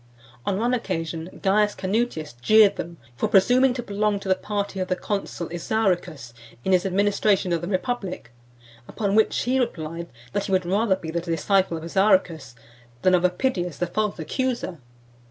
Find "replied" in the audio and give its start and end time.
9.59-10.07